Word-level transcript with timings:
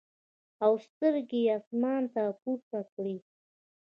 او 0.65 0.73
سترګې 0.87 1.39
ئې 1.45 1.51
اسمان 1.57 2.03
ته 2.13 2.21
پورته 2.41 2.79
کړې 2.93 3.15
ـ 3.21 3.25